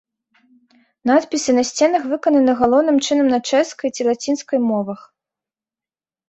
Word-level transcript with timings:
Надпісы 1.09 1.51
на 1.57 1.63
сценах 1.69 2.07
выкананы 2.13 2.55
галоўным 2.61 2.97
чынам 3.05 3.27
на 3.35 3.39
чэшскай 3.53 3.89
ці 3.95 4.01
лацінскай 4.09 4.59
мовах. 4.69 4.99